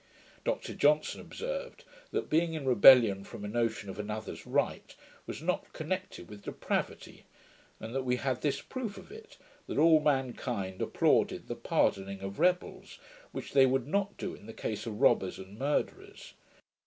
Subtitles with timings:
[0.43, 4.95] Dr Johnson observed, that being in rebellion from a notion of another's right,
[5.27, 7.25] was not connected with depravity;
[7.79, 9.37] and that we had this proof of it,
[9.67, 12.97] that all mankind applauded the pardoning of rebels;
[13.31, 16.33] which they would not do in the case of robbers and murderers.